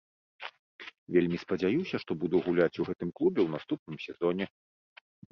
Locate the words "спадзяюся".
1.43-1.99